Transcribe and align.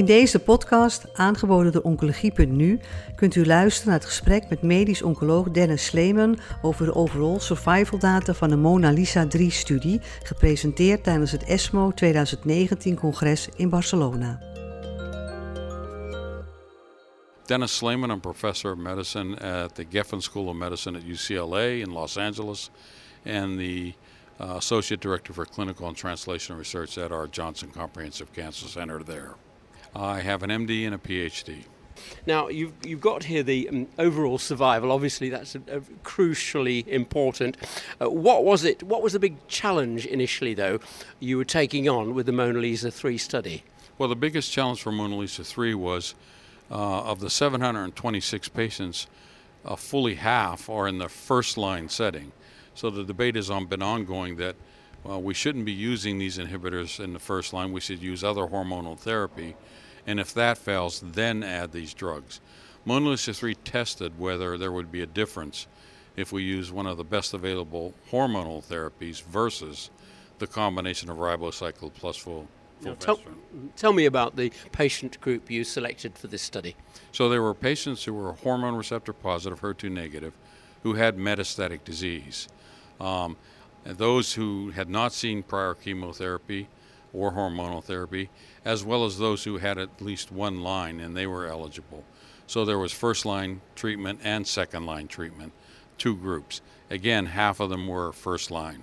In 0.00 0.06
deze 0.06 0.38
podcast, 0.38 1.06
aangeboden 1.14 1.72
door 1.72 1.82
Oncologie.nu, 1.82 2.80
kunt 3.16 3.34
u 3.34 3.46
luisteren 3.46 3.90
naar 3.90 3.98
het 3.98 4.08
gesprek 4.08 4.48
met 4.48 4.62
medisch 4.62 5.02
oncoloog 5.02 5.50
Dennis 5.50 5.84
Sleeman 5.84 6.38
over 6.62 6.86
de 6.86 6.94
overall 6.94 7.38
survival 7.38 7.98
data 7.98 8.34
van 8.34 8.48
de 8.48 8.56
Mona 8.56 8.90
Lisa 8.90 9.26
3-studie, 9.36 10.00
gepresenteerd 10.22 11.04
tijdens 11.04 11.30
het 11.30 11.44
ESMO 11.44 11.92
2019-congres 11.92 13.48
in 13.56 13.68
Barcelona. 13.68 14.38
Dennis 17.46 17.76
Sleeman, 17.76 18.10
I'm 18.10 18.20
professor 18.20 18.72
of 18.72 18.78
medicine 18.78 19.38
at 19.40 19.74
the 19.74 19.86
Geffen 19.90 20.22
School 20.22 20.46
of 20.46 20.54
Medicine 20.54 20.98
at 20.98 21.04
UCLA 21.04 21.80
in 21.80 21.92
Los 21.92 22.16
Angeles, 22.16 22.70
and 23.24 23.58
the 23.58 23.92
uh, 24.40 24.54
associate 24.56 25.02
director 25.02 25.34
for 25.34 25.46
clinical 25.46 25.86
and 25.86 26.04
translational 26.04 26.58
research 26.58 26.98
at 26.98 27.10
our 27.12 27.28
Johnson 27.30 27.70
Comprehensive 27.70 28.32
Cancer 28.32 28.68
Center 28.68 29.04
there. 29.04 29.34
I 29.94 30.20
have 30.20 30.42
an 30.42 30.50
MD 30.50 30.84
and 30.86 30.94
a 30.94 30.98
PhD. 30.98 31.64
Now, 32.26 32.48
you've, 32.48 32.72
you've 32.84 33.00
got 33.00 33.24
here 33.24 33.42
the 33.42 33.68
um, 33.68 33.88
overall 33.98 34.38
survival. 34.38 34.92
Obviously, 34.92 35.28
that's 35.28 35.54
a, 35.54 35.58
a 35.70 35.80
crucially 36.02 36.86
important. 36.86 37.56
Uh, 38.00 38.10
what 38.10 38.44
was 38.44 38.64
it? 38.64 38.82
What 38.82 39.02
was 39.02 39.12
the 39.12 39.18
big 39.18 39.46
challenge 39.48 40.06
initially, 40.06 40.54
though, 40.54 40.80
you 41.18 41.36
were 41.36 41.44
taking 41.44 41.88
on 41.88 42.14
with 42.14 42.26
the 42.26 42.32
MONALEESA 42.32 42.92
3 42.92 43.18
study? 43.18 43.64
Well, 43.98 44.08
the 44.08 44.16
biggest 44.16 44.50
challenge 44.52 44.82
for 44.82 44.92
MONALEESA 44.92 45.46
3 45.46 45.74
was 45.74 46.14
uh, 46.70 47.02
of 47.02 47.20
the 47.20 47.30
726 47.30 48.48
patients, 48.48 49.06
uh, 49.64 49.76
fully 49.76 50.14
half 50.14 50.70
are 50.70 50.88
in 50.88 50.98
the 50.98 51.08
first 51.08 51.58
line 51.58 51.88
setting. 51.88 52.32
So 52.74 52.88
the 52.90 53.04
debate 53.04 53.34
has 53.34 53.50
been 53.50 53.82
ongoing 53.82 54.36
that 54.36 54.56
well, 55.04 55.22
we 55.22 55.34
shouldn't 55.34 55.64
be 55.64 55.72
using 55.72 56.18
these 56.18 56.38
inhibitors 56.38 57.02
in 57.02 57.12
the 57.12 57.18
first 57.18 57.52
line. 57.52 57.72
We 57.72 57.80
should 57.80 58.02
use 58.02 58.22
other 58.22 58.42
hormonal 58.42 58.98
therapy. 58.98 59.56
And 60.06 60.20
if 60.20 60.34
that 60.34 60.58
fails, 60.58 61.00
then 61.00 61.42
add 61.42 61.72
these 61.72 61.94
drugs. 61.94 62.40
Mona 62.84 63.16
3 63.16 63.54
tested 63.56 64.18
whether 64.18 64.56
there 64.56 64.72
would 64.72 64.90
be 64.90 65.02
a 65.02 65.06
difference 65.06 65.66
if 66.16 66.32
we 66.32 66.42
use 66.42 66.72
one 66.72 66.86
of 66.86 66.96
the 66.96 67.04
best 67.04 67.34
available 67.34 67.94
hormonal 68.10 68.64
therapies 68.64 69.22
versus 69.22 69.90
the 70.38 70.46
combination 70.46 71.10
of 71.10 71.18
ribociclib 71.18 71.92
plus 71.94 72.16
full. 72.16 72.48
Now, 72.82 72.94
tell, 72.94 73.20
tell 73.76 73.92
me 73.92 74.06
about 74.06 74.36
the 74.36 74.50
patient 74.72 75.20
group 75.20 75.50
you 75.50 75.64
selected 75.64 76.16
for 76.16 76.28
this 76.28 76.40
study. 76.40 76.76
So 77.12 77.28
there 77.28 77.42
were 77.42 77.54
patients 77.54 78.04
who 78.04 78.14
were 78.14 78.32
hormone 78.32 78.74
receptor 78.74 79.12
positive, 79.12 79.60
HER2 79.60 79.90
negative, 79.90 80.32
who 80.82 80.94
had 80.94 81.18
metastatic 81.18 81.84
disease. 81.84 82.48
Um, 82.98 83.36
those 83.84 84.34
who 84.34 84.70
had 84.70 84.88
not 84.88 85.12
seen 85.12 85.42
prior 85.42 85.74
chemotherapy 85.74 86.68
or 87.12 87.32
hormonal 87.32 87.82
therapy, 87.82 88.30
as 88.64 88.84
well 88.84 89.04
as 89.04 89.18
those 89.18 89.44
who 89.44 89.58
had 89.58 89.78
at 89.78 90.00
least 90.00 90.30
one 90.30 90.62
line 90.62 91.00
and 91.00 91.16
they 91.16 91.26
were 91.26 91.46
eligible. 91.46 92.04
So 92.46 92.64
there 92.64 92.78
was 92.78 92.92
first 92.92 93.24
line 93.24 93.60
treatment 93.74 94.20
and 94.22 94.46
second 94.46 94.86
line 94.86 95.08
treatment, 95.08 95.52
two 95.98 96.16
groups. 96.16 96.60
Again, 96.90 97.26
half 97.26 97.60
of 97.60 97.70
them 97.70 97.86
were 97.86 98.12
first 98.12 98.50
line. 98.50 98.82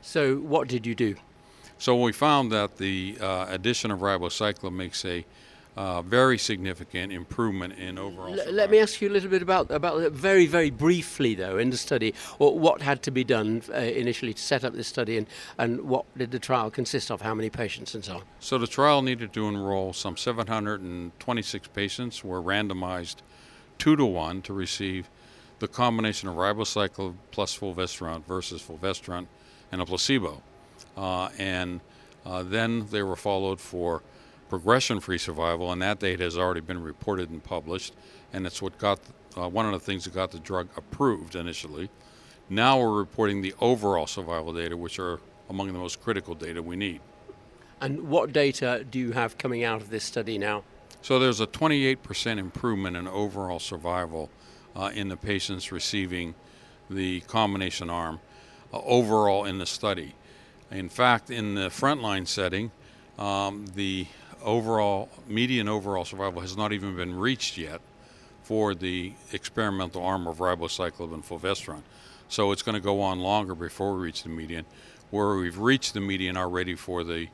So, 0.00 0.36
what 0.36 0.68
did 0.68 0.86
you 0.86 0.94
do? 0.94 1.16
So, 1.78 2.00
we 2.00 2.12
found 2.12 2.52
that 2.52 2.76
the 2.76 3.16
uh, 3.20 3.46
addition 3.48 3.90
of 3.90 4.00
ribociclib 4.00 4.72
makes 4.72 5.04
a 5.04 5.24
uh, 5.76 6.02
very 6.02 6.38
significant 6.38 7.12
improvement 7.12 7.78
in 7.78 7.98
overall. 7.98 8.38
L- 8.38 8.52
let 8.52 8.70
me 8.70 8.78
ask 8.78 9.00
you 9.00 9.08
a 9.08 9.10
little 9.10 9.30
bit 9.30 9.42
about 9.42 9.70
about 9.70 10.12
very 10.12 10.46
very 10.46 10.70
briefly 10.70 11.34
though 11.34 11.58
in 11.58 11.70
the 11.70 11.76
study, 11.76 12.14
what 12.38 12.82
had 12.82 13.02
to 13.02 13.10
be 13.10 13.24
done 13.24 13.62
uh, 13.70 13.78
initially 13.78 14.32
to 14.32 14.42
set 14.42 14.64
up 14.64 14.74
this 14.74 14.86
study, 14.86 15.18
and 15.18 15.26
and 15.58 15.82
what 15.82 16.04
did 16.16 16.30
the 16.30 16.38
trial 16.38 16.70
consist 16.70 17.10
of? 17.10 17.22
How 17.22 17.34
many 17.34 17.50
patients 17.50 17.94
and 17.94 18.04
so 18.04 18.16
on? 18.16 18.22
So 18.40 18.58
the 18.58 18.66
trial 18.66 19.02
needed 19.02 19.32
to 19.32 19.48
enroll 19.48 19.92
some 19.92 20.16
726 20.16 21.68
patients, 21.68 22.22
were 22.22 22.42
randomized 22.42 23.16
two 23.78 23.96
to 23.96 24.04
one 24.04 24.42
to 24.42 24.52
receive 24.52 25.10
the 25.58 25.68
combination 25.68 26.28
of 26.28 26.36
ribociclib 26.36 27.14
plus 27.30 27.54
fulvestrant 27.54 28.26
versus 28.26 28.60
fulvestrant 28.60 29.28
and 29.72 29.80
a 29.80 29.86
placebo, 29.86 30.42
uh, 30.96 31.30
and 31.38 31.80
uh, 32.24 32.42
then 32.42 32.86
they 32.90 33.02
were 33.02 33.16
followed 33.16 33.60
for 33.60 34.02
progression 34.48 35.00
free 35.00 35.18
survival, 35.18 35.72
and 35.72 35.82
that 35.82 35.98
data 35.98 36.24
has 36.24 36.36
already 36.36 36.60
been 36.60 36.82
reported 36.82 37.30
and 37.30 37.42
published, 37.42 37.94
and 38.32 38.46
it's 38.46 38.60
what 38.60 38.78
got 38.78 39.00
uh, 39.36 39.48
one 39.48 39.66
of 39.66 39.72
the 39.72 39.80
things 39.80 40.04
that 40.04 40.14
got 40.14 40.30
the 40.30 40.38
drug 40.38 40.68
approved 40.76 41.34
initially. 41.34 41.90
Now 42.48 42.78
we're 42.78 42.96
reporting 42.96 43.42
the 43.42 43.54
overall 43.60 44.06
survival 44.06 44.52
data, 44.52 44.76
which 44.76 44.98
are 44.98 45.20
among 45.48 45.72
the 45.72 45.78
most 45.78 46.02
critical 46.02 46.34
data 46.34 46.62
we 46.62 46.76
need. 46.76 47.00
And 47.80 48.08
what 48.08 48.32
data 48.32 48.84
do 48.88 48.98
you 48.98 49.12
have 49.12 49.36
coming 49.38 49.64
out 49.64 49.80
of 49.80 49.90
this 49.90 50.04
study 50.04 50.38
now? 50.38 50.62
So 51.02 51.18
there's 51.18 51.40
a 51.40 51.46
28% 51.46 52.38
improvement 52.38 52.96
in 52.96 53.06
overall 53.06 53.58
survival 53.58 54.30
uh, 54.74 54.90
in 54.94 55.08
the 55.08 55.16
patients 55.16 55.70
receiving 55.70 56.34
the 56.88 57.20
combination 57.20 57.90
arm 57.90 58.20
uh, 58.72 58.78
overall 58.78 59.44
in 59.44 59.58
the 59.58 59.66
study. 59.66 60.14
In 60.70 60.88
fact, 60.88 61.30
in 61.30 61.54
the 61.54 61.68
frontline 61.68 62.26
setting, 62.26 62.70
um, 63.18 63.66
the 63.74 64.06
overall 64.44 65.08
median 65.26 65.68
overall 65.68 66.04
survival 66.04 66.40
has 66.40 66.56
not 66.56 66.72
even 66.72 66.94
been 66.96 67.14
reached 67.14 67.56
yet 67.56 67.80
for 68.42 68.74
the 68.74 69.12
experimental 69.32 70.04
arm 70.04 70.26
of 70.26 70.38
ribociclib 70.38 71.12
and 71.12 71.24
fulvestrant. 71.24 71.84
So 72.28 72.52
it's 72.52 72.62
going 72.62 72.74
to 72.74 72.80
go 72.80 73.00
on 73.00 73.20
longer 73.20 73.54
before 73.54 73.94
we 73.94 74.04
reach 74.04 74.22
the 74.22 74.28
median. 74.28 74.66
Where 75.10 75.36
we've 75.36 75.58
reached 75.58 75.94
the 75.94 76.00
median 76.00 76.36
already 76.36 76.74
for 76.74 77.04
the 77.04 77.28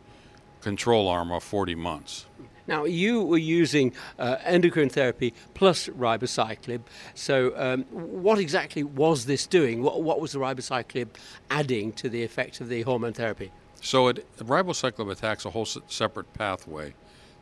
control 0.60 1.09
arm 1.09 1.32
of 1.32 1.43
40 1.43 1.75
months. 1.75 2.26
Now, 2.66 2.84
you 2.84 3.22
were 3.22 3.38
using 3.38 3.93
uh, 4.19 4.37
endocrine 4.44 4.91
therapy 4.91 5.34
plus 5.54 5.88
ribociclib. 5.88 6.82
So, 7.15 7.53
um, 7.56 7.84
what 7.91 8.38
exactly 8.38 8.84
was 8.84 9.25
this 9.25 9.47
doing? 9.47 9.82
What, 9.82 10.03
what 10.03 10.20
was 10.20 10.32
the 10.32 10.38
ribociclib 10.38 11.09
adding 11.50 11.93
to 11.94 12.09
the 12.09 12.22
effect 12.22 12.60
of 12.60 12.69
the 12.69 12.82
hormone 12.82 13.15
therapy? 13.15 13.50
So 13.81 14.09
it, 14.09 14.27
ribociclib 14.39 15.11
attacks 15.11 15.45
a 15.45 15.51
whole 15.51 15.65
separate 15.65 16.33
pathway 16.35 16.95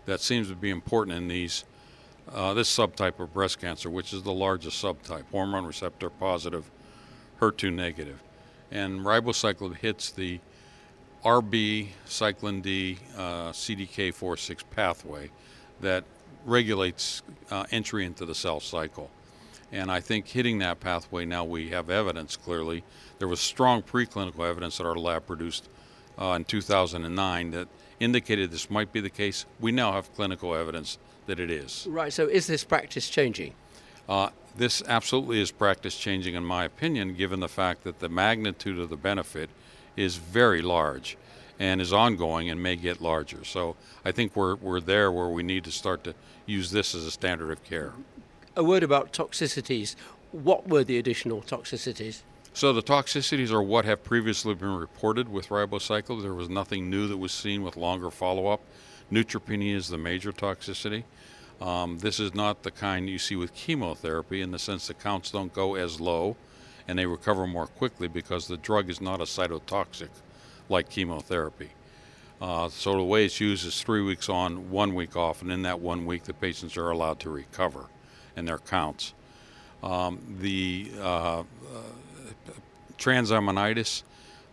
that 0.07 0.21
seems 0.21 0.49
to 0.49 0.55
be 0.55 0.71
important 0.71 1.17
in 1.17 1.29
these 1.29 1.65
uh, 2.33 2.53
this 2.53 2.75
subtype 2.75 3.19
of 3.21 3.33
breast 3.33 3.59
cancer, 3.59 3.89
which 3.89 4.13
is 4.13 4.23
the 4.23 4.33
largest 4.33 4.83
subtype, 4.83 5.25
hormone 5.31 5.65
receptor 5.65 6.11
positive, 6.11 6.71
HER2 7.41 7.73
negative, 7.73 8.23
and 8.71 9.01
ribociclib 9.01 9.77
hits 9.77 10.11
the 10.11 10.39
RB 11.25 11.89
cyclin 12.07 12.63
D 12.63 12.99
uh, 13.17 13.51
CDK4/6 13.51 14.63
pathway 14.71 15.31
that 15.81 16.05
regulates 16.45 17.23
uh, 17.51 17.65
entry 17.71 18.05
into 18.05 18.25
the 18.25 18.35
cell 18.35 18.61
cycle. 18.61 19.11
And 19.73 19.91
I 19.91 20.01
think 20.01 20.29
hitting 20.29 20.59
that 20.59 20.81
pathway 20.81 21.25
now 21.25 21.45
we 21.45 21.69
have 21.71 21.91
evidence 21.91 22.37
clearly. 22.37 22.85
There 23.19 23.29
was 23.29 23.41
strong 23.41 23.83
preclinical 23.83 24.49
evidence 24.49 24.79
that 24.79 24.87
our 24.87 24.97
lab 24.97 25.27
produced 25.27 25.69
uh, 26.21 26.33
in 26.33 26.45
2009 26.45 27.51
that 27.53 27.69
indicated 28.01 28.51
this 28.51 28.71
might 28.71 28.93
be 28.93 29.01
the 29.01 29.11
case. 29.11 29.47
We 29.61 29.73
now 29.73 29.93
have 29.93 30.13
clinical 30.15 30.55
evidence 30.55 30.99
that 31.27 31.41
it 31.41 31.51
is. 31.51 31.87
Right, 31.89 32.13
so 32.13 32.27
is 32.27 32.47
this 32.47 32.65
practice 32.65 33.09
changing? 33.09 33.55
Uh, 34.09 34.31
this 34.57 34.83
absolutely 34.89 35.41
is 35.41 35.51
practice 35.51 35.97
changing, 35.97 36.35
in 36.35 36.45
my 36.45 36.65
opinion, 36.65 37.15
given 37.15 37.41
the 37.41 37.49
fact 37.49 37.85
that 37.85 38.01
the 38.01 38.09
magnitude 38.09 38.79
of 38.79 38.89
the 38.89 38.97
benefit 38.97 39.51
is 39.97 40.17
very 40.17 40.63
large 40.63 41.17
and 41.59 41.81
is 41.81 41.93
ongoing 41.93 42.49
and 42.49 42.63
may 42.63 42.77
get 42.77 43.01
larger. 43.01 43.45
So 43.45 43.77
I 44.05 44.13
think 44.13 44.35
we're, 44.37 44.55
we're 44.57 44.81
there 44.81 45.11
where 45.11 45.29
we 45.29 45.43
need 45.43 45.65
to 45.65 45.73
start 45.73 46.05
to 46.05 46.15
use 46.47 46.71
this 46.71 46.95
as 46.95 47.05
a 47.05 47.11
standard 47.11 47.51
of 47.51 47.63
care. 47.65 47.93
A 48.57 48.65
word 48.65 48.83
about 48.83 49.13
toxicities. 49.13 49.95
What 50.33 50.69
were 50.69 50.85
the 50.85 50.99
additional 50.99 51.43
toxicities? 51.43 52.23
So 52.59 52.73
the 52.73 52.83
toxicities 52.83 53.53
are 53.53 53.63
what 53.63 53.85
have 53.85 54.03
previously 54.03 54.53
been 54.53 54.75
reported 54.75 55.29
with 55.29 55.51
ribociclib. 55.51 56.23
There 56.23 56.35
was 56.35 56.49
nothing 56.49 56.91
new 56.91 57.07
that 57.07 57.17
was 57.17 57.31
seen 57.31 57.63
with 57.63 57.77
longer 57.77 58.11
follow-up. 58.11 58.61
Neutropenia 59.13 59.77
is 59.77 59.87
the 59.87 59.97
major 59.97 60.33
toxicity. 60.33 61.05
Um, 61.61 62.01
this 62.01 62.19
is 62.19 62.35
not 62.35 62.65
the 62.65 62.73
kind 62.73 63.09
you 63.09 63.21
see 63.21 63.37
with 63.37 63.55
chemotherapy 63.55 64.43
in 64.43 64.51
the 64.51 64.59
sense 64.59 64.89
the 64.89 64.95
counts 64.95 65.31
don't 65.31 65.53
go 65.53 65.77
as 65.77 66.01
low 66.01 66.35
and 66.89 66.99
they 66.99 67.07
recover 67.07 67.47
more 67.47 67.69
quickly 67.69 68.09
because 68.09 68.49
the 68.49 68.57
drug 68.57 68.91
is 68.91 69.01
not 69.01 69.21
a 69.21 69.25
cytotoxic 69.25 70.11
like 70.69 70.91
chemotherapy. 70.91 71.71
Uh, 72.41 72.69
so 72.69 72.95
the 72.95 73.05
way 73.05 73.25
it's 73.25 73.41
used 73.41 73.69
is 73.69 73.81
three 73.81 74.03
weeks 74.03 74.29
on, 74.29 74.69
one 74.69 74.97
week 74.97 75.15
off, 75.15 75.43
and 75.43 75.53
in 75.53 75.63
that 75.63 75.79
one 75.79 76.05
week 76.07 76.25
the 76.25 76.35
patients 76.35 76.77
are 76.77 76.91
allowed 76.91 77.21
to 77.21 77.31
recover 77.31 77.85
in 78.37 78.47
their 78.47 78.59
counts. 78.59 79.15
Um, 79.81 80.19
the 80.41 80.91
uh, 81.01 81.45
transaminitis, 82.99 84.03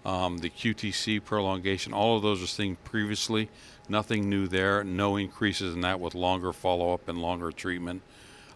um, 0.06 0.38
the 0.38 0.50
QTC 0.50 1.24
prolongation, 1.24 1.92
all 1.94 2.15
of 2.15 2.21
those 2.21 2.42
are 2.44 2.47
seen 2.47 2.77
previously. 2.83 3.50
Nothing 3.89 4.30
new 4.30 4.47
there. 4.47 4.83
No 4.83 5.15
increases 5.15 5.74
in 5.74 5.81
that 5.81 6.00
with 6.00 6.15
longer 6.15 6.53
follow 6.53 6.94
up 6.94 7.07
and 7.09 7.19
longer 7.19 7.51
treatment. 7.51 8.01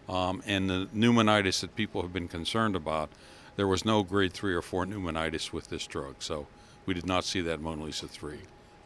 Um, 0.08 0.42
and 0.46 0.68
the 0.68 0.88
pneumonitis 0.94 1.60
that 1.60 1.76
people 1.76 2.02
have 2.02 2.12
been 2.12 2.28
concerned 2.28 2.74
about, 2.74 3.10
there 3.56 3.66
was 3.66 3.84
no 3.84 4.02
grade 4.02 4.32
three 4.32 4.54
or 4.54 4.62
four 4.62 4.86
pneumonitis 4.86 5.52
with 5.52 5.68
this 5.68 5.86
drug. 5.86 6.16
So 6.20 6.46
we 6.86 6.94
did 6.94 7.06
not 7.06 7.24
see 7.24 7.40
that 7.42 7.60
MONALEESA 7.60 8.08
3. 8.08 8.38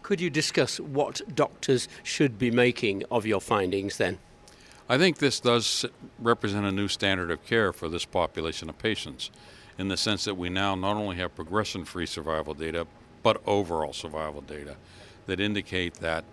Could 0.03 0.21
you 0.21 0.29
discuss 0.29 0.79
what 0.79 1.23
doctors 1.35 1.89
should 2.03 2.39
be 2.39 2.51
making 2.51 3.05
of 3.11 3.25
your 3.25 3.41
findings 3.41 3.97
then? 3.97 4.19
I 4.87 4.99
think 4.99 5.17
this 5.17 5.41
does 5.41 5.87
represent 6.19 6.67
a 6.67 6.73
new 6.73 6.89
standard 6.89 7.31
of 7.31 7.43
care 7.47 7.73
for 7.73 7.89
this 7.89 8.05
population 8.05 8.69
of 8.69 8.79
patients 8.79 9.31
in 9.79 9.89
the 9.89 9.97
sense 9.97 10.25
that 10.25 10.35
we 10.35 10.49
now 10.49 10.75
not 10.75 10.97
only 10.97 11.17
have 11.17 11.35
progression 11.35 11.85
free 11.85 12.07
survival 12.07 12.55
data, 12.55 12.87
but 13.23 13.43
overall 13.47 13.93
survival 13.93 14.41
data 14.41 14.77
that 15.27 15.41
indicate 15.41 15.95
that 15.95 16.25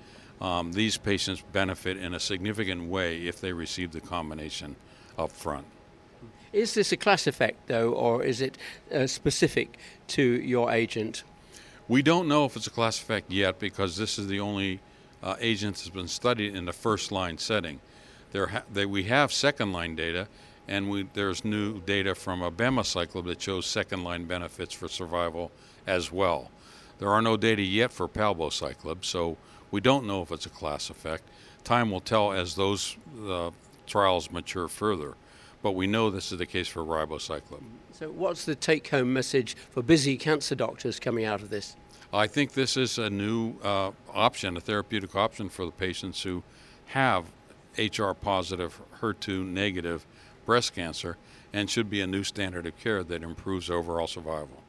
um, 0.42 0.74
these 0.74 0.98
patients 0.98 1.44
benefit 1.52 1.98
in 1.98 2.14
a 2.14 2.20
significant 2.20 2.90
way 2.90 3.28
if 3.28 3.40
they 3.40 3.54
receive 3.54 3.92
the 3.92 4.02
combination 4.02 4.76
up 5.18 5.32
front. 5.32 5.66
Is 6.52 6.74
this 6.74 6.92
a 6.92 6.98
class 6.98 7.28
effect, 7.28 7.68
though, 7.68 7.94
or 7.94 8.24
is 8.24 8.42
it 8.42 8.58
uh, 8.94 9.08
specific 9.08 9.78
to 10.10 10.22
your 10.22 10.72
agent? 10.72 11.24
We 11.88 12.02
don't 12.02 12.28
know 12.28 12.46
if 12.46 12.56
it's 12.56 12.68
a 12.68 12.72
class 12.72 13.00
effect 13.00 13.32
yet 13.32 13.60
because 13.60 13.96
this 13.96 14.20
is 14.20 14.28
the 14.28 14.40
only 14.40 14.82
uh, 15.24 15.36
agent 15.40 15.78
that's 15.78 15.90
been 15.90 16.08
studied 16.08 16.56
in 16.56 16.66
the 16.66 16.74
first 16.74 17.12
line 17.12 17.38
setting. 17.38 17.80
There 18.32 18.48
ha- 18.48 18.64
they, 18.72 18.86
we 18.86 19.04
have 19.04 19.32
second 19.32 19.72
line 19.72 19.96
data, 19.96 20.28
and 20.68 20.90
we, 20.90 21.08
there's 21.14 21.44
new 21.44 21.80
data 21.82 22.16
from 22.16 22.42
abemaciclib 22.42 23.26
that 23.26 23.42
shows 23.42 23.66
second 23.66 24.04
line 24.04 24.26
benefits 24.26 24.74
for 24.74 24.88
survival 24.88 25.52
as 25.88 26.12
well. 26.12 26.52
There 27.00 27.10
are 27.10 27.22
no 27.22 27.36
data 27.36 27.62
yet 27.62 27.92
for 27.92 28.08
palbociclib, 28.08 29.04
so 29.04 29.38
we 29.72 29.82
don't 29.82 30.06
know 30.06 30.22
if 30.22 30.32
it's 30.32 30.46
a 30.46 30.50
class 30.50 30.90
effect. 30.90 31.24
Time 31.64 31.92
will 31.92 32.00
tell 32.00 32.32
as 32.32 32.56
those 32.56 32.96
uh, 33.28 33.52
trials 33.88 34.32
mature 34.32 34.68
further, 34.68 35.16
but 35.64 35.72
we 35.72 35.88
know 35.88 36.10
this 36.10 36.32
is 36.32 36.38
the 36.38 36.46
case 36.46 36.68
for 36.68 36.84
ribociclib. 36.84 37.62
So, 37.94 38.10
what's 38.10 38.46
the 38.46 38.56
take 38.56 38.88
home 38.88 39.14
message 39.14 39.56
for 39.70 39.82
busy 39.82 40.18
cancer 40.18 40.56
doctors 40.56 41.00
coming 41.00 41.26
out 41.26 41.42
of 41.42 41.50
this? 41.50 41.76
I 42.14 42.28
think 42.28 42.54
this 42.54 42.76
is 42.76 42.98
a 42.98 43.10
new 43.10 43.56
uh, 43.64 43.92
option, 44.14 44.58
a 44.58 44.62
therapeutic 44.62 45.16
option 45.16 45.50
for 45.50 45.66
the 45.66 45.72
patients 45.72 46.22
who 46.22 46.44
have 46.88 47.26
HR 47.78 48.12
positive, 48.12 48.82
HER2 49.00 49.46
negative 49.46 50.06
breast 50.46 50.74
cancer 50.74 51.18
and 51.54 51.70
should 51.70 51.90
be 51.90 52.02
a 52.02 52.08
new 52.08 52.24
standard 52.24 52.66
of 52.66 52.72
care 52.84 53.06
that 53.06 53.22
improves 53.22 53.70
overall 53.70 54.08
survival. 54.08 54.64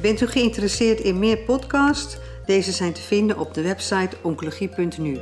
Bent 0.00 0.20
u 0.20 0.26
geïnteresseerd 0.26 1.00
in 1.00 1.18
meer 1.18 1.38
podcasts? 1.38 2.16
Deze 2.46 2.72
zijn 2.72 2.92
te 2.92 3.00
vinden 3.00 3.38
op 3.38 3.54
de 3.54 3.62
website 3.62 4.16
oncologie.nu. 4.22 5.18